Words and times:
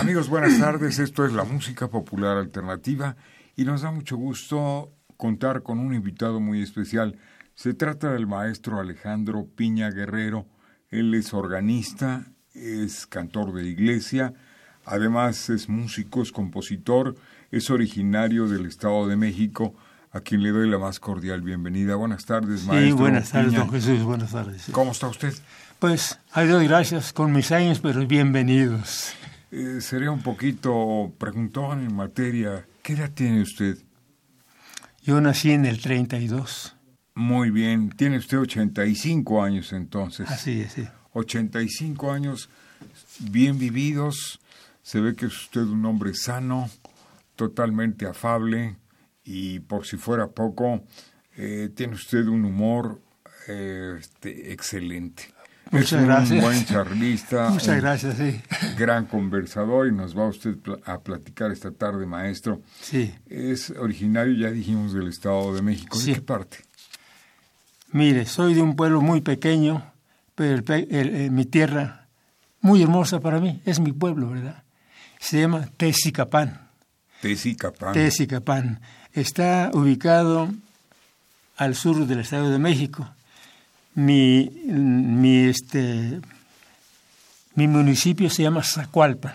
Amigos, 0.00 0.30
buenas 0.30 0.58
tardes. 0.58 0.98
Esto 0.98 1.26
es 1.26 1.34
la 1.34 1.44
música 1.44 1.88
popular 1.88 2.38
alternativa 2.38 3.16
y 3.54 3.64
nos 3.64 3.82
da 3.82 3.90
mucho 3.90 4.16
gusto 4.16 4.94
contar 5.18 5.62
con 5.62 5.78
un 5.78 5.92
invitado 5.92 6.40
muy 6.40 6.62
especial. 6.62 7.18
Se 7.54 7.74
trata 7.74 8.10
del 8.10 8.26
maestro 8.26 8.80
Alejandro 8.80 9.46
Piña 9.54 9.90
Guerrero. 9.90 10.46
Él 10.88 11.12
es 11.12 11.34
organista, 11.34 12.32
es 12.54 13.06
cantor 13.06 13.52
de 13.52 13.68
iglesia, 13.68 14.32
además 14.86 15.50
es 15.50 15.68
músico, 15.68 16.22
es 16.22 16.32
compositor, 16.32 17.16
es 17.50 17.68
originario 17.68 18.48
del 18.48 18.64
Estado 18.64 19.06
de 19.06 19.16
México, 19.16 19.74
a 20.12 20.20
quien 20.20 20.42
le 20.42 20.48
doy 20.48 20.70
la 20.70 20.78
más 20.78 20.98
cordial 20.98 21.42
bienvenida. 21.42 21.96
Buenas 21.96 22.24
tardes, 22.24 22.64
maestro. 22.64 22.86
Sí, 22.86 22.92
buenas 22.92 23.30
tardes, 23.32 23.50
Piña. 23.50 23.58
don 23.58 23.70
Jesús, 23.70 24.02
buenas 24.02 24.32
tardes. 24.32 24.64
¿Cómo 24.72 24.92
está 24.92 25.08
usted? 25.08 25.34
Pues, 25.78 26.18
ay, 26.32 26.48
doy 26.48 26.66
gracias 26.66 27.12
con 27.12 27.32
mis 27.32 27.52
años, 27.52 27.80
pero 27.80 28.06
bienvenidos. 28.06 29.14
Eh, 29.52 29.80
sería 29.80 30.10
un 30.10 30.22
poquito 30.22 31.12
preguntón 31.18 31.80
en 31.80 31.94
materia. 31.94 32.66
¿Qué 32.82 32.92
edad 32.92 33.10
tiene 33.12 33.42
usted? 33.42 33.78
Yo 35.02 35.20
nací 35.20 35.50
en 35.50 35.64
el 35.66 35.80
32, 35.80 36.76
Muy 37.14 37.50
bien, 37.50 37.90
tiene 37.90 38.18
usted 38.18 38.38
85 38.38 39.42
años 39.42 39.72
entonces. 39.72 40.30
así 40.30 40.60
es, 40.60 40.72
sí. 40.74 40.86
85 41.12 42.12
años 42.12 42.48
bien 43.18 43.58
vividos. 43.58 44.40
Se 44.82 45.00
ve 45.00 45.14
que 45.14 45.26
es 45.26 45.36
usted 45.36 45.62
un 45.62 45.84
hombre 45.84 46.14
sano, 46.14 46.70
totalmente 47.34 48.06
afable 48.06 48.76
y 49.24 49.60
por 49.60 49.86
si 49.86 49.96
fuera 49.96 50.28
poco, 50.28 50.84
eh, 51.36 51.70
tiene 51.74 51.94
usted 51.94 52.26
un 52.26 52.44
humor 52.44 53.00
eh, 53.48 53.96
este, 53.98 54.52
excelente. 54.52 55.24
Muchas 55.70 55.92
es 55.92 55.98
un 56.00 56.06
gracias. 56.06 56.42
buen 56.44 56.64
charlista, 56.64 57.50
Muchas 57.50 57.68
un 57.68 57.80
gracias, 57.80 58.16
sí. 58.16 58.40
gran 58.76 59.06
conversador 59.06 59.86
y 59.86 59.92
nos 59.92 60.16
va 60.18 60.26
usted 60.26 60.56
a 60.84 60.98
platicar 60.98 61.50
esta 61.52 61.70
tarde, 61.70 62.06
maestro. 62.06 62.60
Sí, 62.80 63.14
Es 63.28 63.70
originario, 63.70 64.34
ya 64.34 64.50
dijimos, 64.50 64.92
del 64.92 65.08
Estado 65.08 65.54
de 65.54 65.62
México. 65.62 65.98
¿De 65.98 66.14
qué 66.14 66.20
parte? 66.20 66.58
mire, 67.92 68.24
soy 68.26 68.54
de 68.54 68.62
un 68.62 68.76
pueblo 68.76 69.00
muy 69.00 69.20
pequeño, 69.20 69.84
pero 70.34 70.54
el 70.54 70.62
pe- 70.64 70.86
el- 70.90 71.14
eh, 71.14 71.30
mi 71.30 71.44
tierra, 71.44 72.06
muy 72.60 72.82
hermosa 72.82 73.20
para 73.20 73.40
mí, 73.40 73.60
es 73.64 73.80
mi 73.80 73.92
pueblo, 73.92 74.30
¿verdad? 74.30 74.62
Se 75.18 75.40
llama 75.40 75.68
Tezicapán. 75.76 76.68
Tezicapán. 77.20 77.92
Tezicapán. 77.94 78.80
Está 79.12 79.70
ubicado 79.74 80.48
al 81.56 81.74
sur 81.74 82.06
del 82.06 82.20
Estado 82.20 82.50
de 82.50 82.58
México. 82.58 83.08
Mi, 83.94 84.50
mi, 84.66 85.48
este, 85.48 86.20
mi 87.54 87.68
municipio 87.68 88.30
se 88.30 88.42
llama 88.42 88.62
Zacualpan. 88.62 89.34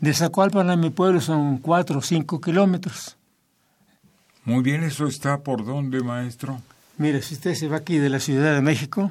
De 0.00 0.14
Zacualpan 0.14 0.70
a 0.70 0.76
mi 0.76 0.90
pueblo 0.90 1.20
son 1.20 1.58
cuatro 1.58 1.98
o 1.98 2.02
cinco 2.02 2.40
kilómetros. 2.40 3.16
Muy 4.44 4.62
bien, 4.62 4.82
¿eso 4.82 5.06
está 5.06 5.38
por 5.38 5.64
dónde, 5.64 6.00
maestro? 6.02 6.60
Mire, 6.96 7.22
si 7.22 7.34
usted 7.34 7.54
se 7.54 7.68
va 7.68 7.78
aquí 7.78 7.98
de 7.98 8.08
la 8.08 8.20
Ciudad 8.20 8.54
de 8.54 8.62
México 8.62 9.10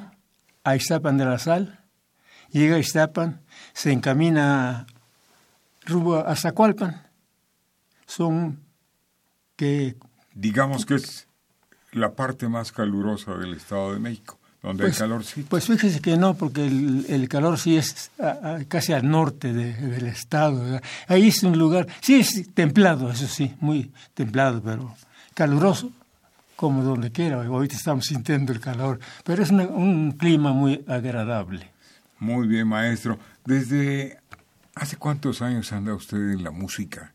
a 0.64 0.76
Iztapan 0.76 1.18
de 1.18 1.24
la 1.24 1.38
Sal, 1.38 1.80
llega 2.50 2.76
a 2.76 2.78
Iztapan, 2.80 3.40
se 3.72 3.92
encamina 3.92 4.86
rumbo 5.86 6.16
a 6.16 6.34
Zacualpan. 6.36 7.06
Son 8.06 8.58
que 9.56 9.96
Digamos 10.34 10.86
que 10.86 10.94
es 10.94 11.26
la 11.92 12.12
parte 12.14 12.48
más 12.48 12.72
calurosa 12.72 13.34
del 13.36 13.54
Estado 13.54 13.92
de 13.94 13.98
México, 13.98 14.38
donde 14.62 14.84
Pues- 14.84 14.94
hay 15.00 15.08
calorcito. 15.08 15.48
Pues 15.48 15.66
fíjese 15.66 16.00
que 16.00 16.16
no, 16.16 16.34
porque 16.34 16.66
el, 16.66 17.06
el 17.08 17.28
calor 17.28 17.58
sí 17.58 17.76
es 17.76 18.10
a- 18.20 18.56
a- 18.56 18.64
casi 18.68 18.92
al 18.92 19.08
norte 19.08 19.52
de- 19.52 19.74
del 19.74 20.06
estado. 20.06 20.62
¿verdad? 20.62 20.82
Ahí 21.08 21.28
es 21.28 21.42
un 21.42 21.58
lugar, 21.58 21.86
sí 22.00 22.14
es 22.20 22.52
templado, 22.54 23.10
eso 23.10 23.26
sí, 23.26 23.54
muy 23.60 23.90
templado, 24.14 24.62
pero 24.62 24.94
caluroso, 25.34 25.90
como 26.56 26.82
donde 26.82 27.10
quiera. 27.10 27.42
Ahorita 27.44 27.74
estamos 27.76 28.04
sintiendo 28.06 28.52
el 28.52 28.60
calor, 28.60 29.00
pero 29.24 29.42
es 29.42 29.50
una- 29.50 29.66
un 29.66 30.12
clima 30.12 30.52
muy 30.52 30.84
agradable. 30.86 31.70
Muy 32.18 32.46
bien, 32.46 32.68
maestro. 32.68 33.18
¿Desde 33.46 34.18
hace 34.74 34.96
cuántos 34.96 35.40
años 35.40 35.72
anda 35.72 35.94
usted 35.94 36.18
en 36.18 36.44
la 36.44 36.50
música? 36.50 37.14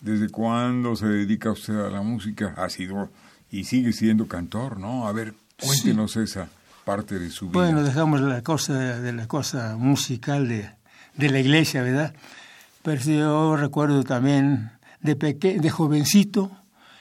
¿Desde 0.00 0.28
cuándo 0.28 0.94
se 0.96 1.06
dedica 1.06 1.50
usted 1.52 1.78
a 1.78 1.88
la 1.88 2.02
música? 2.02 2.52
Ha 2.56 2.68
sido 2.68 3.10
y 3.58 3.64
sigue 3.64 3.92
siendo 3.92 4.26
cantor, 4.28 4.78
¿no? 4.78 5.06
A 5.08 5.12
ver, 5.12 5.34
cuéntenos 5.60 6.16
esa 6.16 6.48
parte 6.84 7.18
de 7.18 7.30
su 7.30 7.48
vida. 7.48 7.60
Bueno, 7.60 7.82
dejamos 7.82 8.20
la 8.20 8.42
cosa 8.42 8.74
de 9.00 9.12
la 9.12 9.26
cosa 9.26 9.76
musical 9.76 10.48
de, 10.48 10.70
de 11.16 11.30
la 11.30 11.40
iglesia, 11.40 11.82
¿verdad? 11.82 12.14
Pero 12.82 13.00
yo 13.02 13.56
recuerdo 13.56 14.04
también 14.04 14.70
de 15.00 15.16
peque 15.16 15.58
de 15.58 15.70
jovencito, 15.70 16.50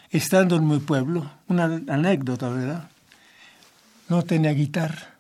estando 0.10 0.56
en 0.56 0.68
mi 0.68 0.80
pueblo, 0.80 1.30
una 1.48 1.66
anécdota, 1.66 2.50
¿verdad? 2.50 2.90
No 4.10 4.24
tenía 4.24 4.52
guitarra. 4.52 5.16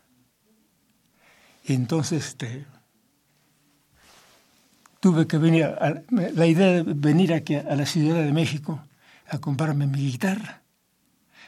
Y 1.66 1.74
entonces 1.74 2.26
este, 2.28 2.66
tuve 5.00 5.28
que 5.28 5.38
venir, 5.38 5.66
a- 5.66 6.02
la 6.10 6.46
idea 6.48 6.68
de 6.84 6.84
venir 6.84 7.34
aquí 7.34 7.56
a 7.56 7.76
la 7.76 7.86
Ciudad 7.86 8.24
de 8.24 8.32
México 8.32 8.80
a 9.30 9.38
comprarme 9.40 9.88
mi 9.88 10.00
guitarra. 10.12 10.62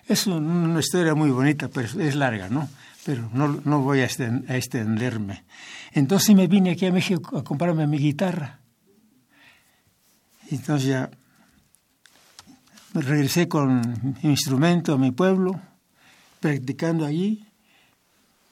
Es 0.07 0.28
un- 0.28 0.45
una 0.45 0.79
historia 0.79 1.13
muy 1.16 1.29
bonita, 1.31 1.68
pero 1.68 1.88
es 2.01 2.16
larga, 2.16 2.50
¿no? 2.50 2.69
Pero 3.06 3.29
no, 3.34 3.59
no 3.66 3.81
voy 3.81 4.00
a 4.01 4.06
extenderme. 4.06 5.44
Entonces 5.94 6.35
me 6.35 6.47
vine 6.47 6.72
aquí 6.72 6.85
a 6.85 6.91
México 6.91 7.38
a 7.38 7.44
comprarme 7.44 7.88
mi 7.88 7.97
guitarra. 7.97 8.59
Entonces 10.50 10.88
ya 10.90 11.09
regresé 12.94 13.47
con 13.47 13.81
mi 14.23 14.29
instrumento 14.29 14.94
a 14.94 14.97
mi 14.97 15.12
pueblo, 15.12 15.59
practicando 16.40 17.06
allí. 17.06 17.46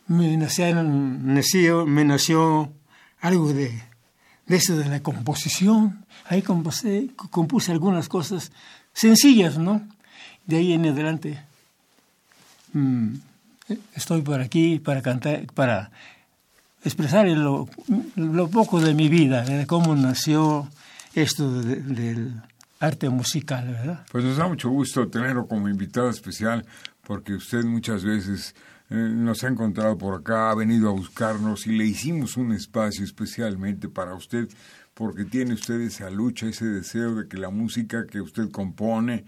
Me 0.08 0.36
nació, 0.38 0.84
nació- 0.84 1.86
me 1.86 2.04
nació 2.06 2.72
algo 3.22 3.52
de, 3.54 3.82
de 4.46 4.56
eso 4.56 4.78
de 4.78 4.86
la 4.90 5.02
composición. 5.02 6.06
Ahí 6.26 6.42
compuse, 6.42 7.10
compuse 7.32 7.72
algunas 7.72 8.08
cosas 8.10 8.52
sencillas, 8.94 9.58
¿no? 9.58 9.88
De 10.46 10.58
ahí 10.58 10.74
en 10.74 10.86
adelante 10.86 11.40
mm, 12.74 13.14
estoy 13.96 14.22
por 14.22 14.42
aquí 14.42 14.80
para 14.80 15.02
cantar, 15.02 15.46
para 15.54 15.92
expresar 16.84 17.28
lo, 17.28 17.68
lo 18.16 18.48
poco 18.50 18.80
de 18.80 18.94
mi 18.94 19.10
vida, 19.10 19.44
de 19.44 19.66
cómo 19.66 19.96
nació 19.96 20.68
esto 21.16 21.62
de- 21.64 21.82
del 21.82 22.34
arte 22.80 23.10
musical, 23.10 23.68
¿verdad? 23.70 24.06
Pues 24.12 24.24
nos 24.24 24.38
da 24.38 24.48
mucho 24.48 24.70
gusto 24.70 25.08
tenerlo 25.08 25.48
como 25.48 25.68
invitado 25.70 26.10
especial, 26.10 26.66
porque 27.08 27.34
usted 27.34 27.64
muchas 27.64 28.04
veces 28.04 28.54
eh, 28.92 28.96
nos 28.96 29.44
ha 29.44 29.48
encontrado 29.48 29.98
por 29.98 30.20
acá, 30.20 30.52
ha 30.52 30.56
venido 30.56 30.90
a 30.90 30.92
buscarnos 30.92 31.66
y 31.66 31.72
le 31.76 31.86
hicimos 31.86 32.38
un 32.38 32.52
espacio 32.52 33.04
especialmente 33.04 33.90
para 33.90 34.14
usted, 34.14 34.48
porque 34.94 35.26
tiene 35.26 35.54
usted 35.56 35.82
esa 35.82 36.10
lucha, 36.12 36.46
ese 36.48 36.66
deseo 36.66 37.16
de 37.16 37.28
que 37.28 37.38
la 37.38 37.50
música 37.50 38.06
que 38.06 38.22
usted 38.22 38.52
compone, 38.52 39.26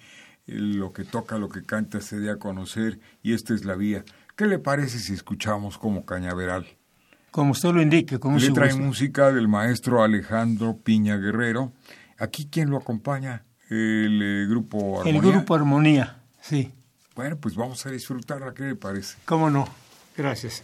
lo 0.48 0.94
que 0.94 1.04
toca, 1.04 1.38
lo 1.38 1.50
que 1.50 1.64
canta, 1.64 2.02
se 2.02 2.20
dé 2.20 2.32
a 2.32 2.38
conocer, 2.38 3.00
y 3.22 3.34
esta 3.34 3.54
es 3.54 3.66
la 3.66 3.76
vía. 3.76 4.04
¿Qué 4.36 4.46
le 4.46 4.60
parece 4.60 5.00
si 5.00 5.14
escuchamos 5.14 5.78
como 5.78 6.06
cañaveral? 6.06 6.66
Como 7.32 7.52
usted 7.52 7.70
lo 7.72 7.82
indique, 7.82 8.20
con 8.20 8.34
mucho 8.34 8.48
Letra 8.48 8.72
y 8.72 8.78
música 8.78 9.32
del 9.32 9.48
maestro 9.48 10.04
Alejandro 10.04 10.78
Piña 10.78 11.18
Guerrero. 11.18 11.74
Aquí, 12.18 12.48
¿quién 12.50 12.70
lo 12.70 12.78
acompaña? 12.78 13.44
El 13.70 14.22
eh, 14.24 14.48
grupo 14.48 15.04
El 15.04 15.18
Armonía. 15.18 15.32
grupo 15.38 15.56
Armonía, 15.56 16.18
sí. 16.42 16.72
Bueno, 17.16 17.38
pues 17.38 17.56
vamos 17.56 17.86
a 17.86 17.92
disfrutarla, 17.92 18.54
¿qué 18.54 18.64
le 18.64 18.76
parece? 18.76 19.18
¿Cómo 19.26 19.50
no? 19.50 19.68
Gracias. 20.16 20.64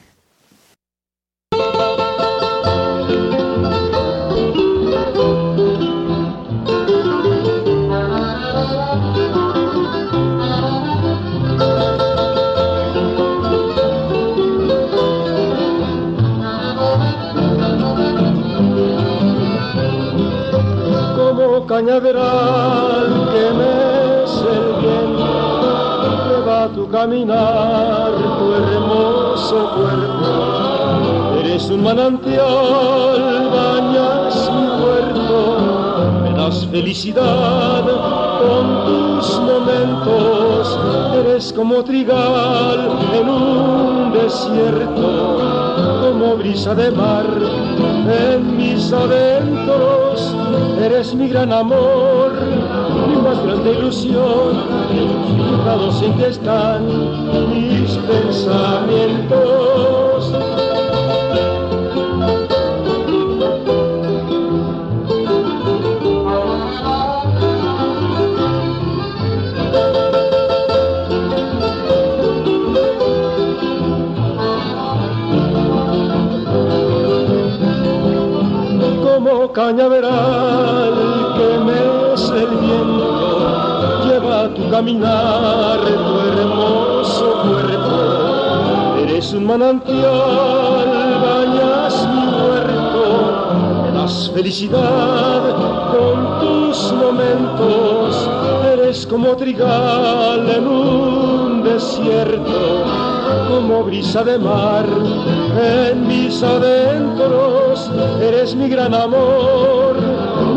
Cañaveral 21.93 23.29
que 23.31 23.45
mece 23.53 24.49
el 24.49 24.69
viento, 24.81 25.29
lleva 26.27 26.67
tu 26.73 26.89
caminar 26.89 28.11
tu 28.39 28.53
hermoso 28.53 29.69
cuerpo. 29.75 31.39
Eres 31.39 31.69
un 31.69 31.83
manantial, 31.83 33.49
bañas 33.53 34.51
mi 34.55 34.65
huerto, 34.83 35.39
me 36.23 36.31
das 36.35 36.65
felicidad 36.65 37.83
con 38.41 38.85
tus 38.85 39.39
momentos. 39.39 40.79
Eres 41.19 41.53
como 41.53 41.83
trigal 41.83 42.89
en 43.13 43.29
un 43.29 44.13
desierto, 44.13 45.37
como 46.01 46.37
brisa 46.37 46.73
de 46.73 46.89
mar 46.89 47.25
en 48.07 48.57
mis 48.57 48.91
adentros. 48.91 50.02
Eres 50.81 51.13
mi 51.15 51.27
gran 51.27 51.51
amor, 51.51 52.33
mi 53.07 53.15
más 53.21 53.44
grande 53.44 53.71
ilusión. 53.71 54.63
Fijados 55.57 56.01
en 56.01 56.13
que 56.18 56.27
están 56.27 56.86
mis 57.50 57.92
pensamientos. 57.98 58.72
Caminar 84.83 85.80
tu 85.80 86.19
hermoso 86.19 87.27
cuerpo. 87.44 89.00
Eres 89.01 89.31
un 89.33 89.45
manantial, 89.45 90.88
bañas 91.24 91.95
mi 92.13 92.25
huerto, 92.35 93.03
me 93.83 93.91
das 93.97 94.30
felicidad 94.35 95.41
con 95.94 96.18
tus 96.41 96.91
momentos. 96.91 98.30
Eres 98.74 99.07
como 99.07 99.38
trigal 99.38 100.50
en 100.50 100.68
un 100.68 101.63
desierto, 101.63 102.83
como 103.47 103.86
brisa 103.86 104.21
de 104.25 104.38
mar 104.38 104.86
en 105.89 106.07
mis 106.07 106.44
adentros. 106.44 107.89
Eres 108.21 108.53
mi 108.53 108.68
gran 108.68 108.94
amor, 108.94 109.72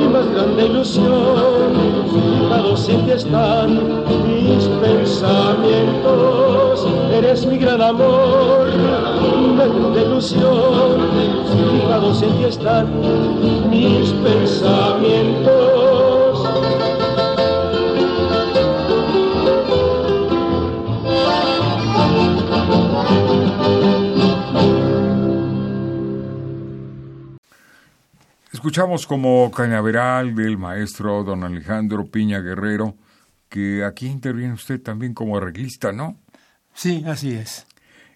mi 0.07 0.13
más 0.13 0.27
grande 0.33 0.67
ilusión. 0.67 1.73
Fijados 2.13 2.89
en 2.89 3.07
que 3.07 3.15
están 3.15 3.81
mis 4.27 4.65
pensamientos. 4.81 6.87
Eres 7.13 7.47
mi 7.47 7.59
gran 7.59 7.81
amor, 7.83 8.71
mi 9.41 9.49
más 9.55 9.69
grande 9.69 10.03
ilusión. 10.03 11.09
Fijados 11.73 12.23
en 12.23 12.39
que 12.39 12.49
están 12.49 12.87
mis 13.71 14.11
pensamientos. 14.11 15.76
Escuchamos 28.67 29.07
como 29.07 29.49
cañaveral 29.53 30.35
del 30.35 30.59
maestro 30.59 31.23
don 31.23 31.45
Alejandro 31.45 32.05
Piña 32.11 32.41
Guerrero, 32.41 32.97
que 33.49 33.85
aquí 33.85 34.09
interviene 34.09 34.55
usted 34.55 34.83
también 34.83 35.15
como 35.15 35.37
arreglista, 35.37 35.93
¿no? 35.93 36.19
Sí, 36.75 37.05
así 37.07 37.31
es. 37.31 37.65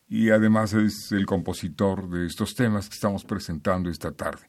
Y 0.08 0.30
además 0.30 0.72
es 0.72 1.12
el 1.12 1.24
compositor 1.24 2.10
de 2.10 2.26
estos 2.26 2.56
temas 2.56 2.88
que 2.88 2.94
estamos 2.94 3.22
presentando 3.22 3.90
esta 3.90 4.10
tarde. 4.10 4.40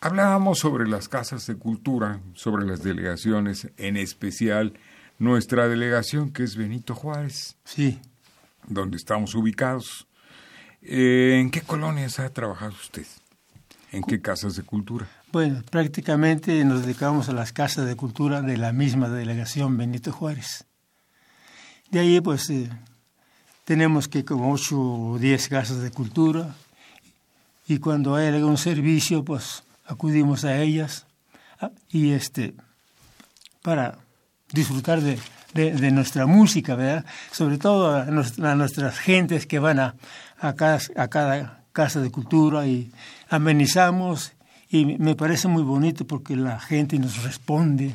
Hablábamos 0.00 0.60
sobre 0.60 0.88
las 0.88 1.06
casas 1.10 1.46
de 1.46 1.56
cultura, 1.56 2.20
sobre 2.32 2.64
las 2.64 2.82
delegaciones, 2.82 3.68
en 3.76 3.98
especial 3.98 4.72
nuestra 5.18 5.68
delegación 5.68 6.32
que 6.32 6.44
es 6.44 6.56
Benito 6.56 6.94
Juárez. 6.94 7.58
Sí. 7.64 8.00
Donde 8.66 8.96
estamos 8.96 9.34
ubicados. 9.34 10.06
Eh, 10.80 11.40
¿En 11.42 11.50
qué 11.50 11.60
colonias 11.60 12.20
ha 12.20 12.30
trabajado 12.30 12.72
usted? 12.72 13.04
¿En 13.94 14.02
qué 14.02 14.20
casas 14.20 14.56
de 14.56 14.64
cultura? 14.64 15.06
Bueno, 15.30 15.62
prácticamente 15.70 16.64
nos 16.64 16.82
dedicamos 16.82 17.28
a 17.28 17.32
las 17.32 17.52
casas 17.52 17.86
de 17.86 17.94
cultura 17.94 18.42
de 18.42 18.56
la 18.56 18.72
misma 18.72 19.08
delegación 19.08 19.76
Benito 19.76 20.10
Juárez. 20.10 20.64
De 21.92 22.00
ahí, 22.00 22.20
pues, 22.20 22.50
eh, 22.50 22.68
tenemos 23.64 24.08
que 24.08 24.24
como 24.24 24.52
ocho 24.52 24.80
o 24.80 25.18
diez 25.20 25.48
casas 25.48 25.80
de 25.80 25.92
cultura 25.92 26.56
y 27.68 27.78
cuando 27.78 28.16
hay 28.16 28.26
algún 28.26 28.58
servicio, 28.58 29.24
pues, 29.24 29.62
acudimos 29.84 30.44
a 30.44 30.60
ellas 30.60 31.06
ah, 31.60 31.70
y 31.88 32.10
este 32.10 32.54
para 33.62 33.98
disfrutar 34.50 35.00
de, 35.02 35.18
de, 35.54 35.90
nuestra 35.92 36.26
música, 36.26 36.74
¿verdad? 36.74 37.06
Sobre 37.30 37.58
todo 37.58 37.94
a, 37.94 38.04
nuestras 38.56 38.98
gentes 38.98 39.46
que 39.46 39.60
van 39.60 39.78
a, 39.78 39.94
a, 40.38 40.54
cada, 40.54 40.80
a 40.96 41.08
cada 41.08 41.63
casa 41.74 42.00
de 42.00 42.10
cultura 42.10 42.66
y 42.66 42.90
amenizamos 43.28 44.32
y 44.70 44.86
me 44.86 45.14
parece 45.14 45.48
muy 45.48 45.62
bonito 45.62 46.06
porque 46.06 46.36
la 46.36 46.58
gente 46.58 46.98
nos 46.98 47.22
responde 47.22 47.94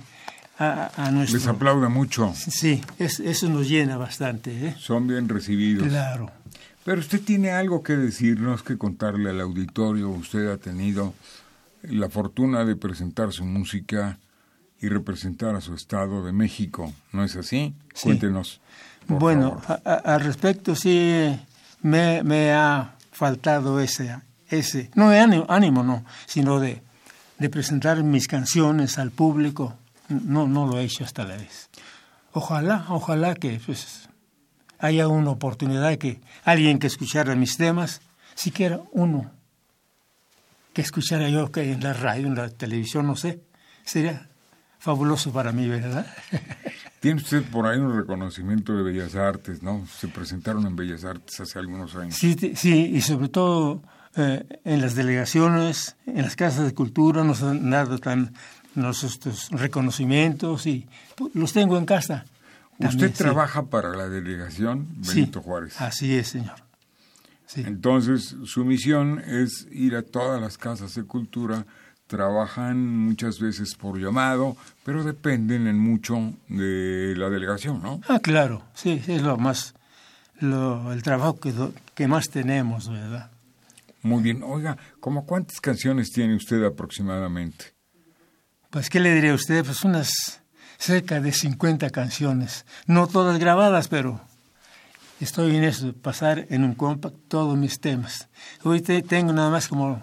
a, 0.59 0.91
a 0.95 1.11
nuestro... 1.11 1.39
Les 1.39 1.47
aplaude 1.47 1.87
mucho. 1.87 2.31
Sí, 2.35 2.81
eso 2.99 3.49
nos 3.49 3.67
llena 3.67 3.97
bastante. 3.97 4.67
¿eh? 4.67 4.75
Son 4.77 5.07
bien 5.07 5.27
recibidos. 5.27 5.88
Claro. 5.88 6.29
Pero 6.83 7.00
usted 7.00 7.21
tiene 7.21 7.51
algo 7.51 7.81
que 7.81 7.95
decirnos, 7.95 8.63
que 8.63 8.77
contarle 8.77 9.29
al 9.29 9.41
auditorio. 9.41 10.09
Usted 10.09 10.51
ha 10.51 10.57
tenido 10.57 11.13
la 11.83 12.09
fortuna 12.09 12.65
de 12.65 12.75
presentar 12.75 13.31
su 13.31 13.45
música 13.45 14.19
y 14.81 14.89
representar 14.89 15.55
a 15.55 15.62
su 15.62 15.74
estado 15.74 16.25
de 16.25 16.33
México, 16.33 16.93
¿no 17.13 17.24
es 17.24 17.36
así? 17.36 17.74
Cuéntenos. 18.01 18.62
bueno, 19.07 19.62
al 19.86 20.21
respecto 20.21 20.75
sí 20.75 21.38
me, 21.81 22.24
me 22.24 22.51
ha 22.51 22.95
faltado 23.19 23.81
ese, 23.81 24.17
ese 24.47 24.89
no 24.95 25.09
de 25.09 25.19
ánimo, 25.49 25.83
no, 25.83 26.05
sino 26.25 26.61
de, 26.61 26.81
de 27.38 27.49
presentar 27.49 28.01
mis 28.01 28.27
canciones 28.27 28.97
al 28.97 29.11
público. 29.11 29.75
No, 30.07 30.47
no 30.47 30.65
lo 30.65 30.79
he 30.79 30.85
hecho 30.85 31.03
hasta 31.03 31.25
la 31.25 31.35
vez. 31.35 31.69
Ojalá, 32.31 32.85
ojalá 32.88 33.35
que 33.35 33.59
pues, 33.65 34.07
haya 34.79 35.09
una 35.09 35.31
oportunidad 35.31 35.97
que 35.97 36.21
alguien 36.45 36.79
que 36.79 36.88
escuchara 36.88 37.35
mis 37.35 37.57
temas, 37.57 38.01
siquiera 38.35 38.79
uno 38.93 39.29
que 40.73 40.81
escuchara 40.81 41.27
yo 41.27 41.51
que 41.51 41.73
en 41.73 41.83
la 41.83 41.91
radio, 41.91 42.27
en 42.27 42.35
la 42.35 42.47
televisión, 42.49 43.05
no 43.05 43.17
sé, 43.17 43.41
sería 43.83 44.29
fabuloso 44.79 45.33
para 45.33 45.51
mí, 45.51 45.67
¿verdad? 45.67 46.07
Tiene 47.00 47.22
usted 47.22 47.44
por 47.44 47.65
ahí 47.65 47.79
un 47.79 47.96
reconocimiento 47.96 48.75
de 48.75 48.84
Bellas 48.84 49.15
Artes, 49.15 49.63
¿no? 49.63 49.86
Se 49.88 50.08
presentaron 50.08 50.65
en 50.68 50.75
Bellas 50.75 51.06
Artes 51.06 51.39
hace 51.39 51.60
algunos 51.60 51.96
años. 51.96 52.15
Sí, 52.15 52.36
sí 52.56 52.91
y 52.94 53.01
sobre 53.01 53.29
todo 53.29 53.82
eh, 54.15 54.46
en 54.65 54.82
las 54.82 54.96
delegaciones, 54.96 55.96
en 56.06 56.24
las 56.24 56.36
casas 56.36 56.65
de 56.65 56.74
cultura 56.74 57.24
nos 57.24 57.41
han 57.41 57.70
dado 57.70 58.00
tan 58.00 58.34
estos 58.88 59.50
reconocimientos 59.51 60.65
y 60.65 60.88
los 61.34 61.53
tengo 61.53 61.77
en 61.77 61.86
casa. 61.86 62.25
¿Usted 62.77 63.13
trabaja 63.13 63.65
para 63.65 63.89
la 63.89 64.08
delegación 64.08 64.88
Benito 65.06 65.41
Juárez? 65.41 65.79
Así 65.82 66.15
es, 66.15 66.29
señor. 66.29 66.56
Entonces, 67.56 68.36
su 68.46 68.63
misión 68.63 69.20
es 69.20 69.68
ir 69.72 69.96
a 69.96 70.03
todas 70.03 70.39
las 70.39 70.58
casas 70.58 70.94
de 70.96 71.03
cultura, 71.03 71.65
trabajan 72.10 72.88
muchas 72.88 73.39
veces 73.39 73.75
por 73.75 74.00
llamado, 74.00 74.58
pero 74.84 75.04
dependen 75.04 75.68
en 75.68 75.78
mucho 75.78 76.34
de 76.48 77.13
la 77.16 77.30
delegación, 77.30 77.84
¿no? 77.84 78.01
Ah, 78.10 78.20
claro, 78.20 78.63
sí, 78.74 79.01
es 79.08 79.22
lo 79.22 79.38
más, 79.38 79.75
lo, 80.39 80.92
el 80.92 81.04
trabajo 81.04 81.39
que, 81.39 81.54
que 81.94 82.08
más 82.08 82.30
tenemos, 82.30 82.89
¿verdad? 82.89 83.30
Muy 84.01 84.24
bien. 84.24 84.42
Oiga, 84.42 84.75
¿cómo 85.00 85.28
cuántas 85.28 85.62
canciones 85.62 86.12
tiene 86.12 86.36
usted 86.36 86.63
aproximadamente? 86.63 87.74
Pues, 88.72 88.89
¿qué 88.89 89.00
le 89.00 89.13
diría 89.13 89.34
a 89.34 89.36
usted? 89.36 89.63
Pues 89.63 89.84
unas 89.84 90.42
cerca 90.80 91.22
de 91.22 91.32
50 91.32 91.92
canciones. 91.92 92.66
No 92.88 93.06
todas 93.06 93.38
grabadas, 93.38 93.88
pero 93.88 94.20
estoy 95.20 95.58
en 95.58 95.63
eso, 95.63 95.94
pasar 95.94 96.48
en 96.50 96.63
un 96.63 96.74
compact 96.74 97.16
todos 97.28 97.56
mis 97.56 97.80
temas. 97.80 98.30
Hoy 98.63 98.82
tengo 98.82 99.32
nada 99.32 99.51
más 99.51 99.68
como 99.68 100.01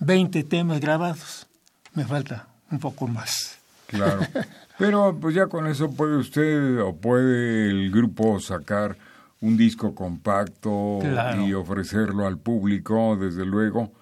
20 0.00 0.44
temas 0.44 0.80
grabados. 0.80 1.46
Me 1.94 2.04
falta 2.04 2.48
un 2.70 2.78
poco 2.78 3.06
más. 3.06 3.58
Claro. 3.86 4.20
Pero 4.78 5.16
pues 5.20 5.34
ya 5.34 5.46
con 5.46 5.66
eso 5.66 5.90
puede 5.90 6.16
usted 6.16 6.80
o 6.80 6.96
puede 6.96 7.68
el 7.70 7.90
grupo 7.90 8.40
sacar 8.40 8.96
un 9.42 9.56
disco 9.56 9.94
compacto 9.94 11.00
y 11.46 11.52
ofrecerlo 11.54 12.26
al 12.26 12.38
público, 12.38 13.16
desde 13.16 13.44
luego, 13.44 13.92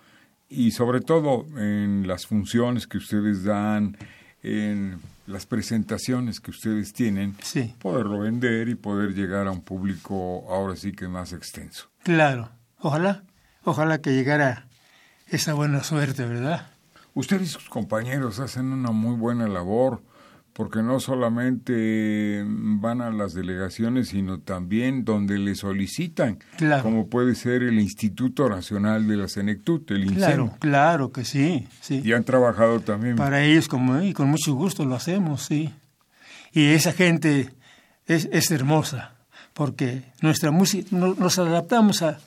y 0.48 0.70
sobre 0.72 1.00
todo 1.00 1.46
en 1.56 2.06
las 2.06 2.26
funciones 2.26 2.86
que 2.86 2.98
ustedes 2.98 3.44
dan, 3.44 3.96
en 4.42 4.98
las 5.26 5.46
presentaciones 5.46 6.40
que 6.40 6.50
ustedes 6.52 6.92
tienen, 6.92 7.34
Sí. 7.42 7.74
poderlo 7.80 8.20
vender 8.20 8.68
y 8.68 8.74
poder 8.74 9.14
llegar 9.14 9.46
a 9.46 9.50
un 9.50 9.60
público 9.62 10.44
ahora 10.48 10.74
sí 10.76 10.92
que 10.92 11.06
más 11.08 11.32
extenso. 11.32 11.88
Claro. 12.02 12.50
Ojalá, 12.80 13.24
ojalá 13.64 13.98
que 14.00 14.10
llegara 14.14 14.67
esa 15.30 15.54
buena 15.54 15.82
suerte, 15.82 16.24
¿verdad? 16.24 16.68
Usted 17.14 17.40
y 17.40 17.46
sus 17.46 17.68
compañeros 17.68 18.38
hacen 18.40 18.72
una 18.72 18.90
muy 18.92 19.16
buena 19.16 19.48
labor 19.48 20.02
porque 20.52 20.82
no 20.82 20.98
solamente 20.98 22.44
van 22.46 23.00
a 23.00 23.10
las 23.10 23.32
delegaciones, 23.32 24.08
sino 24.08 24.40
también 24.40 25.04
donde 25.04 25.38
le 25.38 25.54
solicitan, 25.54 26.38
Claro. 26.56 26.82
como 26.82 27.08
puede 27.08 27.34
ser 27.34 27.62
el 27.62 27.78
Instituto 27.78 28.48
Nacional 28.48 29.06
de 29.06 29.16
la 29.16 29.28
Senectut, 29.28 29.88
el 29.92 30.06
Claro, 30.14 30.44
INSEN. 30.44 30.58
claro 30.58 31.12
que 31.12 31.24
sí, 31.24 31.68
sí. 31.80 32.02
Y 32.04 32.12
han 32.12 32.24
trabajado 32.24 32.80
también. 32.80 33.16
Para 33.16 33.42
ellos, 33.44 33.68
como 33.68 34.00
y 34.02 34.12
con 34.12 34.28
mucho 34.28 34.54
gusto 34.54 34.84
lo 34.84 34.96
hacemos, 34.96 35.42
sí. 35.42 35.72
Y 36.52 36.66
esa 36.70 36.92
gente 36.92 37.50
es, 38.06 38.28
es 38.32 38.50
hermosa, 38.50 39.14
porque 39.52 40.02
nuestra 40.22 40.50
música, 40.50 40.88
no- 40.90 41.14
nos 41.14 41.38
adaptamos 41.38 42.02
a, 42.02 42.18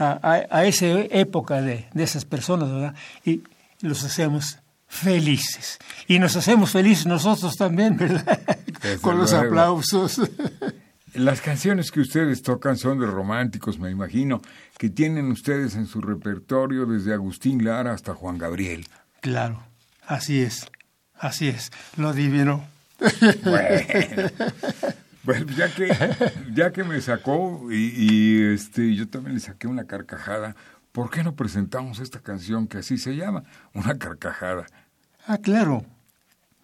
a, 0.00 0.18
a- 0.22 0.46
a 0.50 0.64
esa 0.64 0.86
época 0.86 1.60
de, 1.62 1.86
de 1.94 2.02
esas 2.02 2.24
personas, 2.24 2.70
¿verdad? 2.72 2.94
Y 3.24 3.42
los 3.82 4.02
hacemos 4.04 4.58
felices. 4.88 5.78
Y 6.08 6.18
nos 6.18 6.34
hacemos 6.36 6.70
felices 6.72 7.06
nosotros 7.06 7.56
también, 7.56 7.96
¿verdad? 7.96 8.40
Desde 8.82 9.00
con 9.00 9.18
los 9.18 9.30
luego. 9.30 9.46
aplausos. 9.46 10.20
Las 11.14 11.40
canciones 11.40 11.90
que 11.90 12.00
ustedes 12.00 12.40
tocan 12.42 12.76
son 12.76 13.00
de 13.00 13.06
románticos, 13.06 13.78
me 13.78 13.90
imagino, 13.90 14.40
que 14.78 14.88
tienen 14.90 15.30
ustedes 15.32 15.74
en 15.74 15.86
su 15.86 16.00
repertorio 16.00 16.86
desde 16.86 17.12
Agustín 17.12 17.64
Lara 17.64 17.92
hasta 17.92 18.14
Juan 18.14 18.38
Gabriel. 18.38 18.86
claro, 19.20 19.62
así 20.06 20.40
es, 20.40 20.66
así 21.18 21.48
es, 21.48 21.70
lo 21.96 22.08
adivino. 22.10 22.64
Bueno, 23.42 24.30
Bueno, 25.22 25.46
ya 25.56 25.72
que, 25.74 25.88
ya 26.54 26.72
que 26.72 26.82
me 26.84 27.00
sacó 27.00 27.70
y, 27.70 27.92
y, 27.96 28.42
este, 28.54 28.94
yo 28.94 29.08
también 29.08 29.34
le 29.34 29.40
saqué 29.40 29.66
una 29.66 29.84
carcajada, 29.84 30.56
¿por 30.92 31.10
qué 31.10 31.22
no 31.22 31.34
presentamos 31.34 31.98
esta 32.00 32.20
canción 32.20 32.66
que 32.66 32.78
así 32.78 32.96
se 32.98 33.16
llama? 33.16 33.44
Una 33.74 33.98
carcajada, 33.98 34.66
Ah, 35.26 35.36
claro. 35.38 35.84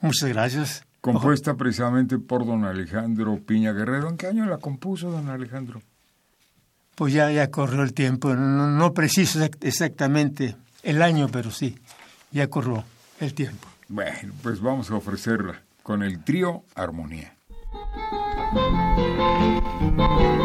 Muchas 0.00 0.30
gracias. 0.30 0.84
compuesta 1.02 1.54
precisamente 1.54 2.18
por 2.18 2.46
don 2.46 2.64
Alejandro 2.64 3.38
Piña 3.46 3.72
Guerrero. 3.72 4.08
¿En 4.08 4.16
qué 4.16 4.26
año 4.26 4.46
la 4.46 4.56
compuso 4.58 5.10
don 5.10 5.28
Alejandro? 5.28 5.82
Pues 6.94 7.12
ya, 7.12 7.30
ya 7.30 7.50
corrió 7.50 7.82
el 7.82 7.92
tiempo, 7.92 8.34
no, 8.34 8.70
no 8.70 8.94
preciso 8.94 9.38
exact- 9.44 9.58
exactamente 9.66 10.56
el 10.82 11.02
año, 11.02 11.28
pero 11.28 11.50
sí, 11.50 11.76
ya 12.32 12.48
corrió 12.48 12.82
el 13.20 13.34
tiempo. 13.34 13.68
Bueno, 13.88 14.32
pues 14.42 14.60
vamos 14.60 14.90
a 14.90 14.94
ofrecerla 14.96 15.60
con 15.82 16.02
el 16.02 16.25
trío 16.25 16.64
Armonía. 16.75 17.34
thank 19.26 20.21
you 20.21 20.36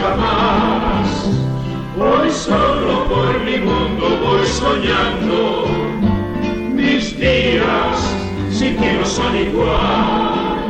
jamás. 0.00 1.30
Hoy 1.98 2.30
solo 2.30 3.04
por 3.08 3.40
mi 3.44 3.58
mundo 3.58 4.18
voy 4.24 4.46
soñando, 4.46 5.66
mis 6.74 7.18
días 7.18 7.96
sin 8.50 8.76
ti 8.76 8.86
no 8.98 9.04
son 9.04 9.36
igual. 9.36 10.60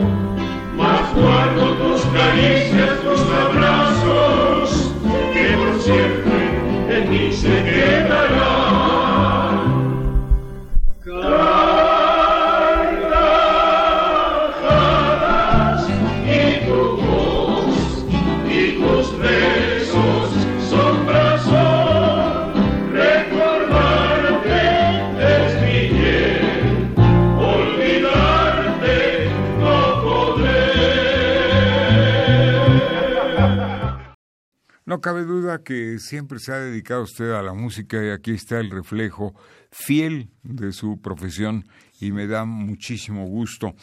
Mas 0.77 1.15
guardo 1.15 1.75
tus 1.75 2.03
caricias, 2.17 3.01
tus 3.03 3.21
abrazos, 3.45 4.93
que 5.33 5.57
por 5.57 5.81
siempre 5.81 6.20
No 35.01 35.03
cabe 35.03 35.25
duda 35.25 35.63
que 35.63 35.99
siempre 35.99 36.39
se 36.41 36.53
ha 36.53 36.59
dedicado 36.59 37.05
usted 37.05 37.31
a 37.31 37.43
la 37.43 37.55
música 37.55 38.05
y 38.05 38.11
aquí 38.11 38.33
está 38.33 38.61
el 38.61 38.71
reflejo 38.71 39.35
fiel 39.71 40.29
de 40.43 40.73
su 40.73 41.01
profesión 41.01 41.65
y 42.03 42.13
me 42.13 42.27
da 42.27 42.45
muchísimo 42.45 43.27
gusto. 43.27 43.75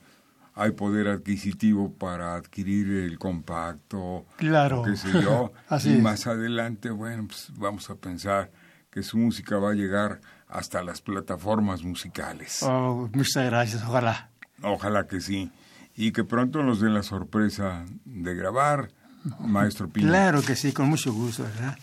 hay 0.55 0.71
poder 0.71 1.07
adquisitivo 1.07 1.93
para 1.93 2.33
adquirir 2.33 2.89
el 2.89 3.19
compacto, 3.19 4.25
claro. 4.37 4.81
qué 4.81 4.95
sé 4.95 5.21
yo. 5.21 5.51
y 5.85 6.01
más 6.01 6.25
adelante, 6.25 6.89
bueno, 6.89 7.27
pues 7.27 7.51
vamos 7.57 7.91
a 7.91 7.95
pensar 7.95 8.49
que 8.91 9.03
su 9.03 9.17
música 9.17 9.57
va 9.57 9.71
a 9.71 9.73
llegar 9.73 10.19
hasta 10.49 10.83
las 10.83 11.01
plataformas 11.01 11.81
musicales. 11.81 12.61
Oh, 12.61 13.09
muchas 13.13 13.45
gracias, 13.45 13.83
ojalá. 13.83 14.29
Ojalá 14.61 15.07
que 15.07 15.21
sí. 15.21 15.49
Y 15.95 16.11
que 16.11 16.23
pronto 16.23 16.61
nos 16.61 16.81
den 16.81 16.93
la 16.93 17.03
sorpresa 17.03 17.85
de 18.05 18.35
grabar, 18.35 18.91
maestro 19.39 19.89
Pino. 19.89 20.09
Claro 20.09 20.41
que 20.41 20.55
sí, 20.55 20.73
con 20.73 20.89
mucho 20.89 21.13
gusto, 21.13 21.43
¿verdad? 21.43 21.77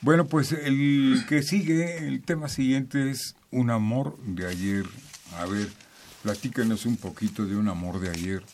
Bueno, 0.00 0.26
pues 0.26 0.52
el 0.52 1.24
que 1.28 1.42
sigue, 1.42 2.06
el 2.06 2.22
tema 2.22 2.48
siguiente 2.48 3.10
es 3.10 3.34
Un 3.50 3.70
amor 3.70 4.16
de 4.22 4.46
ayer. 4.46 4.84
A 5.38 5.46
ver, 5.46 5.68
platícanos 6.22 6.86
un 6.86 6.96
poquito 6.96 7.46
de 7.46 7.56
un 7.56 7.68
amor 7.68 7.98
de 7.98 8.10
ayer. 8.10 8.44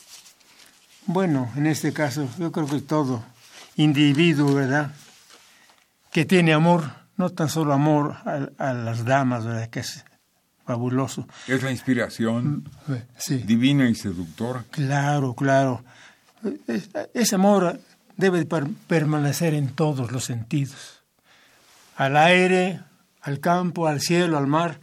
Bueno, 1.06 1.50
en 1.56 1.66
este 1.66 1.92
caso, 1.92 2.28
yo 2.38 2.50
creo 2.50 2.66
que 2.66 2.80
todo 2.80 3.22
individuo, 3.76 4.54
¿verdad? 4.54 4.94
Que 6.12 6.24
tiene 6.24 6.54
amor 6.54 7.03
no 7.16 7.30
tan 7.30 7.48
solo 7.48 7.72
amor 7.72 8.16
a, 8.24 8.72
las 8.72 9.04
damas, 9.04 9.44
¿verdad? 9.44 9.68
que 9.70 9.80
es 9.80 10.04
fabuloso. 10.64 11.26
Es 11.46 11.62
la 11.62 11.70
inspiración 11.70 12.68
mm, 12.86 13.46
divina 13.46 13.88
y 13.88 13.94
seductora. 13.94 14.64
Claro, 14.70 15.34
claro. 15.34 15.84
ese 17.12 17.34
amor 17.34 17.78
debe 18.16 18.46
permanecer 18.88 19.54
en 19.54 19.74
todos 19.74 20.12
los 20.12 20.24
sentidos. 20.24 21.02
Al 21.96 22.16
aire, 22.16 22.80
al 23.20 23.40
campo, 23.40 23.86
al 23.86 24.00
cielo, 24.00 24.38
al 24.38 24.46
mar, 24.46 24.80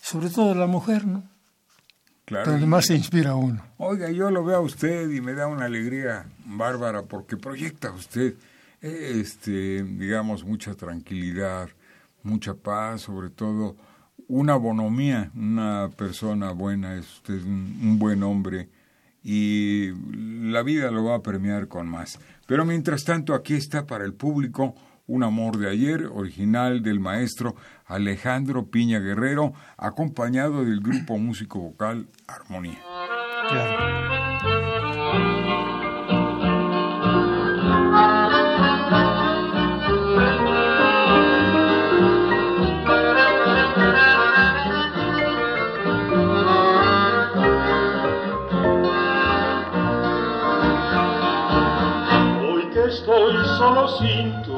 sobre 0.00 0.30
todo 0.30 0.52
a 0.52 0.54
la 0.54 0.66
mujer, 0.66 1.06
¿no? 1.06 1.24
Claro. 2.24 2.52
Donde 2.52 2.66
más 2.66 2.86
se 2.86 2.96
inspira 2.96 3.36
uno. 3.36 3.62
Oiga, 3.76 4.10
yo 4.10 4.30
lo 4.30 4.44
veo 4.44 4.56
a 4.56 4.60
usted 4.60 5.10
y 5.10 5.20
me 5.20 5.34
da 5.34 5.46
una 5.46 5.66
alegría 5.66 6.26
bárbara 6.44 7.02
porque 7.02 7.36
proyecta 7.36 7.92
usted 7.92 8.34
este, 8.80 9.82
digamos, 9.82 10.44
mucha 10.44 10.74
tranquilidad, 10.74 11.68
mucha 12.22 12.54
paz, 12.54 13.02
sobre 13.02 13.30
todo 13.30 13.76
una 14.28 14.56
bonomía, 14.56 15.30
una 15.34 15.90
persona 15.96 16.52
buena, 16.52 16.96
es 16.96 17.16
usted 17.16 17.42
un, 17.44 17.98
buen 17.98 18.22
hombre 18.22 18.68
y 19.22 19.90
la 20.50 20.62
vida 20.62 20.90
lo 20.90 21.04
va 21.04 21.16
a 21.16 21.22
premiar 21.22 21.68
con 21.68 21.88
más. 21.88 22.18
Pero 22.46 22.64
mientras 22.64 23.04
tanto, 23.04 23.34
aquí 23.34 23.54
está 23.54 23.86
para 23.86 24.04
el 24.04 24.14
público 24.14 24.74
un 25.08 25.22
amor 25.22 25.58
de 25.58 25.70
ayer, 25.70 26.06
original 26.06 26.82
del 26.82 26.98
maestro 26.98 27.54
Alejandro 27.86 28.66
Piña 28.70 28.98
Guerrero, 28.98 29.52
acompañado 29.76 30.64
del 30.64 30.80
grupo 30.80 31.16
músico 31.18 31.60
vocal 31.60 32.08
Armonía. 32.26 32.82
Sin 53.88 54.42
tu 54.44 54.56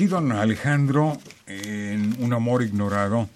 aquí 0.00 0.06
don 0.06 0.32
Alejandro, 0.32 1.18
en 1.46 2.16
Un 2.22 2.32
Amor 2.32 2.62
Ignorado, 2.62 3.28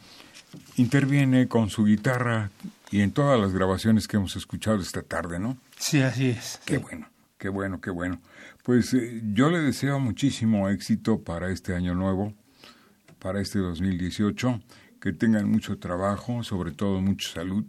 interviene 0.76 1.46
con 1.46 1.68
su 1.68 1.84
guitarra 1.84 2.48
y 2.90 3.02
en 3.02 3.12
todas 3.12 3.38
las 3.38 3.52
grabaciones 3.52 4.08
que 4.08 4.16
hemos 4.16 4.34
escuchado 4.34 4.80
esta 4.80 5.02
tarde, 5.02 5.38
¿no? 5.38 5.58
Sí, 5.76 6.00
así 6.00 6.30
es. 6.30 6.58
Qué 6.64 6.78
bueno, 6.78 7.06
qué 7.36 7.50
bueno, 7.50 7.82
qué 7.82 7.90
bueno. 7.90 8.18
Pues 8.62 8.94
eh, 8.94 9.20
yo 9.34 9.50
le 9.50 9.58
deseo 9.58 10.00
muchísimo 10.00 10.70
éxito 10.70 11.20
para 11.20 11.50
este 11.50 11.74
año 11.74 11.94
nuevo, 11.94 12.32
para 13.18 13.42
este 13.42 13.58
2018, 13.58 14.62
que 15.02 15.12
tengan 15.12 15.50
mucho 15.50 15.78
trabajo, 15.78 16.42
sobre 16.44 16.72
todo 16.72 17.02
mucha 17.02 17.30
salud. 17.30 17.66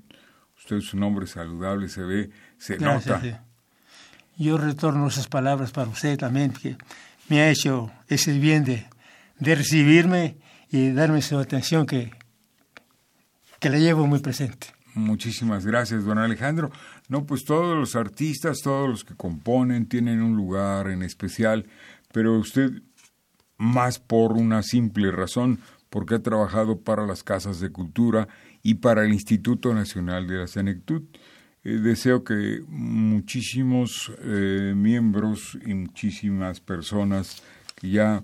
Usted 0.57 0.77
es 0.77 0.93
un 0.93 1.03
hombre 1.03 1.27
saludable, 1.27 1.89
se 1.89 2.01
ve, 2.01 2.29
se 2.57 2.77
Gracias, 2.77 3.21
nota. 3.21 3.21
sí. 3.21 4.41
Yo 4.41 4.57
retorno 4.57 5.07
esas 5.07 5.27
palabras 5.27 5.71
para 5.71 5.89
usted 5.89 6.17
también, 6.17 6.53
que 6.53 6.77
me 7.29 7.41
ha 7.41 7.49
hecho 7.49 7.91
ese 8.07 8.37
bien 8.37 8.63
de, 8.63 8.85
recibirme 9.39 10.37
y 10.69 10.91
darme 10.91 11.21
su 11.21 11.37
atención 11.37 11.85
que, 11.85 12.11
que 13.59 13.69
la 13.69 13.77
llevo 13.77 14.07
muy 14.07 14.19
presente. 14.19 14.67
Muchísimas 14.93 15.65
gracias, 15.65 16.05
don 16.05 16.17
Alejandro. 16.17 16.71
No, 17.09 17.25
pues 17.25 17.43
todos 17.43 17.77
los 17.77 17.95
artistas, 17.95 18.61
todos 18.61 18.89
los 18.89 19.03
que 19.03 19.15
componen 19.15 19.87
tienen 19.87 20.21
un 20.21 20.35
lugar 20.35 20.87
en 20.87 21.03
especial, 21.03 21.67
pero 22.13 22.39
usted 22.39 22.71
más 23.57 23.99
por 23.99 24.33
una 24.33 24.63
simple 24.63 25.11
razón, 25.11 25.59
porque 25.89 26.15
ha 26.15 26.23
trabajado 26.23 26.81
para 26.81 27.05
las 27.05 27.23
casas 27.23 27.59
de 27.59 27.71
cultura 27.71 28.27
y 28.63 28.75
para 28.75 29.03
el 29.03 29.13
Instituto 29.13 29.73
Nacional 29.73 30.27
de 30.27 30.37
la 30.37 30.47
Senectud. 30.47 31.03
Eh, 31.65 31.79
deseo 31.79 32.23
que 32.23 32.61
muchísimos 32.67 34.11
eh, 34.19 34.73
miembros 34.75 35.57
y 35.65 35.73
muchísimas 35.73 36.59
personas 36.59 37.43
que 37.75 37.89
ya 37.89 38.23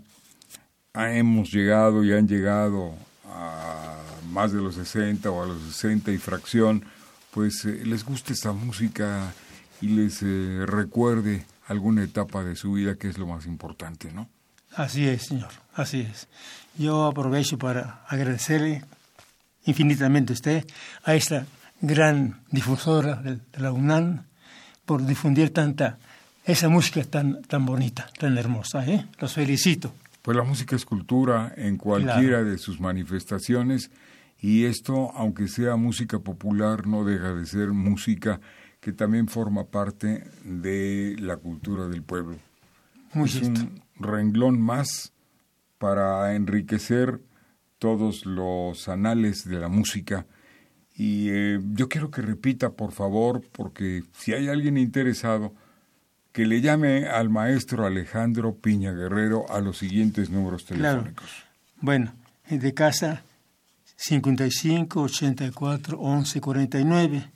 hemos 0.93 1.51
llegado 1.51 2.03
y 2.03 2.13
han 2.13 2.27
llegado 2.27 2.93
a 3.25 3.97
más 4.31 4.51
de 4.51 4.61
los 4.61 4.75
60 4.75 5.29
o 5.29 5.43
a 5.43 5.47
los 5.47 5.61
60 5.61 6.11
y 6.11 6.17
fracción, 6.17 6.85
pues 7.31 7.65
eh, 7.65 7.81
les 7.85 8.03
guste 8.03 8.33
esta 8.33 8.51
música 8.51 9.33
y 9.81 9.87
les 9.87 10.21
eh, 10.21 10.65
recuerde 10.65 11.45
alguna 11.67 12.03
etapa 12.03 12.43
de 12.43 12.55
su 12.55 12.73
vida 12.73 12.95
que 12.95 13.09
es 13.09 13.17
lo 13.17 13.27
más 13.27 13.45
importante, 13.45 14.11
¿no? 14.11 14.29
Así 14.75 15.07
es, 15.07 15.23
señor, 15.23 15.49
así 15.73 16.01
es. 16.01 16.27
Yo 16.77 17.05
aprovecho 17.05 17.57
para 17.57 18.05
agradecerle 18.07 18.83
infinitamente 19.65 20.33
a 20.33 20.35
usted, 20.35 20.65
a 21.03 21.15
esta 21.15 21.45
gran 21.81 22.41
difusora 22.51 23.15
de, 23.15 23.35
de 23.35 23.59
la 23.59 23.71
UNAM, 23.71 24.23
por 24.85 25.05
difundir 25.05 25.53
tanta, 25.53 25.97
esa 26.45 26.69
música 26.69 27.03
tan, 27.03 27.41
tan 27.43 27.65
bonita, 27.65 28.09
tan 28.17 28.37
hermosa. 28.37 28.85
¿eh? 28.85 29.05
Los 29.19 29.33
felicito. 29.33 29.93
Pues 30.21 30.37
la 30.37 30.43
música 30.43 30.75
es 30.75 30.85
cultura 30.85 31.53
en 31.55 31.77
cualquiera 31.77 32.43
de 32.43 32.57
sus 32.57 32.79
manifestaciones 32.79 33.89
y 34.39 34.65
esto, 34.65 35.11
aunque 35.15 35.47
sea 35.47 35.75
música 35.75 36.19
popular, 36.19 36.87
no 36.87 37.05
deja 37.05 37.33
de 37.33 37.45
ser 37.45 37.69
música 37.69 38.39
que 38.79 38.91
también 38.91 39.27
forma 39.27 39.65
parte 39.65 40.25
de 40.43 41.15
la 41.19 41.37
cultura 41.37 41.87
del 41.87 42.03
pueblo. 42.03 42.37
Muy 43.13 43.29
es 43.29 43.33
cierto. 43.33 43.61
un 43.61 43.81
renglón 43.99 44.61
más 44.61 45.13
para 45.77 46.35
enriquecer 46.35 47.19
todos 47.77 48.25
los 48.25 48.87
anales 48.89 49.45
de 49.45 49.59
la 49.59 49.69
música. 49.69 50.25
Y 51.03 51.29
eh, 51.31 51.59
yo 51.73 51.89
quiero 51.89 52.11
que 52.11 52.21
repita, 52.21 52.69
por 52.73 52.91
favor, 52.91 53.41
porque 53.53 54.03
si 54.13 54.33
hay 54.33 54.49
alguien 54.49 54.77
interesado, 54.77 55.51
que 56.31 56.45
le 56.45 56.61
llame 56.61 57.07
al 57.07 57.29
maestro 57.31 57.87
Alejandro 57.87 58.53
Piña 58.55 58.91
Guerrero 58.91 59.49
a 59.49 59.61
los 59.61 59.79
siguientes 59.79 60.29
números 60.29 60.63
Claro. 60.65 60.99
telefónicos. 60.99 61.31
Bueno, 61.79 62.13
de 62.47 62.73
casa 62.75 63.23
55 63.95 65.01
84 65.01 65.97
11 65.99 66.39
49. 66.39 67.31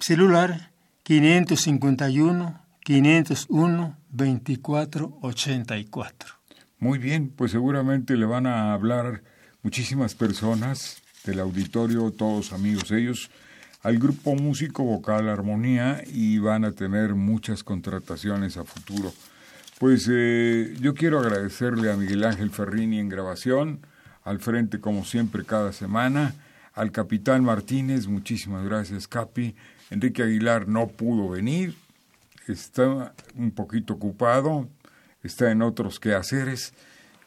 Celular 0.00 0.70
551 1.02 2.62
501 2.82 3.96
24 4.08 5.18
84. 5.20 6.30
Muy 6.78 6.98
bien, 6.98 7.28
pues 7.28 7.50
seguramente 7.52 8.16
le 8.16 8.24
van 8.24 8.46
a 8.46 8.72
hablar 8.72 9.22
muchísimas 9.62 10.14
personas 10.14 11.01
del 11.24 11.40
auditorio, 11.40 12.10
todos 12.10 12.52
amigos 12.52 12.90
ellos, 12.90 13.30
al 13.82 13.98
grupo 13.98 14.34
músico 14.34 14.84
vocal 14.84 15.28
Armonía 15.28 16.02
y 16.06 16.38
van 16.38 16.64
a 16.64 16.72
tener 16.72 17.14
muchas 17.14 17.64
contrataciones 17.64 18.56
a 18.56 18.64
futuro. 18.64 19.12
Pues 19.78 20.08
eh, 20.10 20.76
yo 20.80 20.94
quiero 20.94 21.18
agradecerle 21.18 21.90
a 21.90 21.96
Miguel 21.96 22.24
Ángel 22.24 22.50
Ferrini 22.50 22.98
en 22.98 23.08
grabación, 23.08 23.80
al 24.22 24.38
frente 24.38 24.80
como 24.80 25.04
siempre 25.04 25.44
cada 25.44 25.72
semana, 25.72 26.34
al 26.74 26.92
capitán 26.92 27.44
Martínez, 27.44 28.06
muchísimas 28.06 28.64
gracias 28.64 29.08
Capi, 29.08 29.54
Enrique 29.90 30.22
Aguilar 30.22 30.68
no 30.68 30.86
pudo 30.86 31.28
venir, 31.28 31.74
está 32.48 33.12
un 33.36 33.50
poquito 33.50 33.94
ocupado, 33.94 34.68
está 35.22 35.50
en 35.50 35.62
otros 35.62 36.00
quehaceres. 36.00 36.72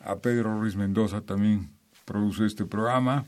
A 0.04 0.18
Pedro 0.18 0.60
Ruiz 0.60 0.76
Mendoza 0.76 1.22
también 1.22 1.70
produce 2.06 2.46
este 2.46 2.66
programa. 2.66 3.26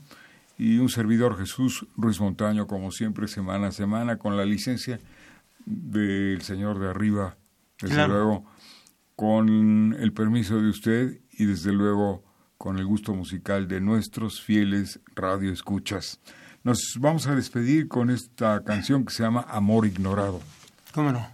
Y 0.58 0.78
un 0.78 0.88
servidor 0.88 1.38
Jesús 1.38 1.86
Ruiz 1.96 2.20
Montaño, 2.20 2.66
como 2.66 2.90
siempre, 2.90 3.28
semana 3.28 3.68
a 3.68 3.72
semana, 3.72 4.18
con 4.18 4.36
la 4.36 4.44
licencia 4.44 4.98
del 5.64 6.42
señor 6.42 6.78
de 6.80 6.88
arriba, 6.90 7.36
desde 7.80 7.94
Claro. 7.94 8.14
luego, 8.14 8.44
con 9.16 9.94
el 9.98 10.12
permiso 10.12 10.60
de 10.60 10.68
usted 10.68 11.20
y 11.32 11.44
desde 11.46 11.72
luego 11.72 12.24
con 12.56 12.78
el 12.78 12.86
gusto 12.86 13.14
musical 13.14 13.68
de 13.68 13.80
nuestros 13.80 14.40
fieles 14.42 15.00
radioescuchas. 15.14 16.18
Nos 16.64 16.96
vamos 16.98 17.26
a 17.28 17.36
despedir 17.36 17.86
con 17.88 18.10
esta 18.10 18.64
canción 18.64 19.04
que 19.04 19.12
se 19.12 19.22
llama 19.22 19.46
Amor 19.48 19.86
Ignorado 19.86 20.40
¿Cómo 20.92 21.12
no? 21.12 21.24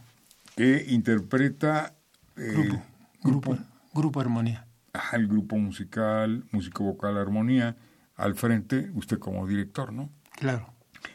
que 0.55 0.85
interpreta 0.91 1.95
Grupo, 2.37 2.83
grupo, 3.23 3.59
grupo 3.95 4.21
Armonía. 4.21 4.67
ajá, 4.93 5.17
el 5.17 5.27
grupo 5.29 5.57
musical, 5.57 6.45
músico 6.53 6.85
vocal 6.85 7.17
Armonía, 7.17 7.77
al 8.17 8.35
frente, 8.35 8.91
usted 8.95 9.19
como 9.19 9.47
director, 9.47 9.93
¿no? 9.93 10.11
Claro. 10.33 10.73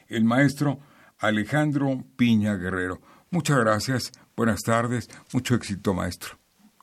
El 0.07 0.23
maestro 0.23 0.79
Alejandro 1.19 2.03
Piña 2.15 2.55
Guerrero. 2.55 3.01
Muchas 3.31 3.57
gracias, 3.59 4.11
buenas 4.35 4.61
tardes, 4.61 5.09
mucho 5.33 5.55
éxito, 5.55 5.93
maestro. 5.93 6.37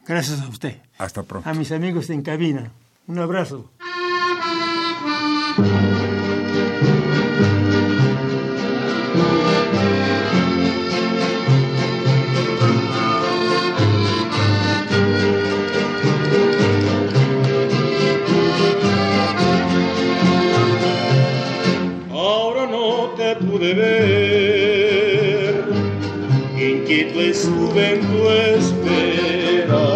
Gracias 0.06 0.40
a 0.40 0.48
usted. 0.48 0.80
Hasta 0.98 1.22
pronto. 1.24 1.48
A 1.48 1.54
mis 1.54 1.72
amigos 1.72 2.10
en 2.10 2.22
cabina. 2.22 2.70
Un 3.06 3.18
abrazo. 3.18 3.72
Inquieto 27.16 27.20
estuve 27.20 27.94
en 27.94 28.00
tu 28.00 28.28
espera. 28.28 29.86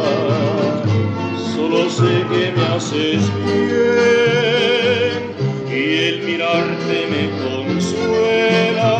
Solo 1.54 1.90
sé 1.90 2.24
que 2.30 2.52
me 2.52 2.62
haces 2.66 3.22
bien 3.44 5.20
y 5.68 5.94
el 5.96 6.22
mirarte 6.22 6.96
me 7.10 7.24
consuela. 7.44 8.94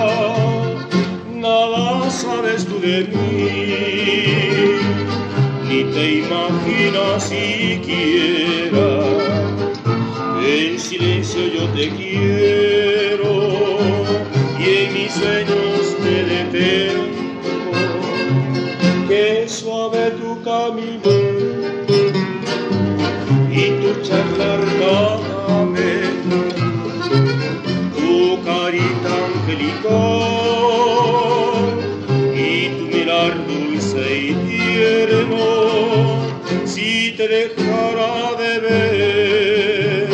Nada 1.35 2.11
sabes 2.11 2.67
tú 2.67 2.81
de 2.81 3.05
mí, 3.05 3.49
ni 5.69 5.85
te 5.93 6.05
imaginas 6.19 7.25
siquiera. 7.25 8.89
En 10.43 10.79
silencio 10.79 11.47
yo 11.47 11.69
te 11.69 11.89
quiero 11.91 13.33
y 14.59 14.63
en 14.85 14.93
mis 14.95 15.13
sueños 15.13 15.60
camino 20.45 21.11
y 23.51 23.65
tu 23.81 23.91
charlar 24.03 24.61
vez, 25.75 26.11
tu 27.95 28.43
carita 28.45 29.13
angelical 29.29 29.91
y 32.35 32.69
tu 32.69 32.85
mirar 32.97 33.33
dulce 33.47 34.03
y 34.19 34.35
tierno. 34.49 35.47
Si 36.65 37.15
te 37.17 37.27
dejara 37.29 38.35
de 38.39 38.53
ver, 38.61 40.09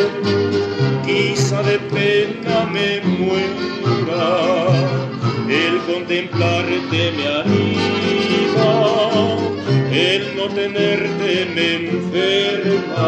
quizá 1.05 1.59
de 1.63 1.77
pena 1.79 2.65
me 2.65 2.89
muera. 3.01 4.25
El 5.47 5.75
contemplarte 5.91 6.99
me 7.17 7.27
anima, 7.27 7.46
tenerte 10.49 11.45
me 11.55 11.75
enferma. 11.89 13.07